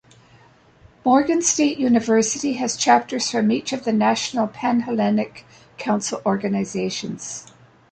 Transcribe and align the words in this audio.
Morgan 1.05 1.43
State 1.43 1.77
University 1.77 2.53
has 2.53 2.75
chapters 2.75 3.29
from 3.29 3.51
each 3.51 3.71
of 3.71 3.83
the 3.83 3.93
National 3.93 4.47
Pan-Hellenic 4.47 5.45
Council 5.77 6.23
organizations. 6.25 7.53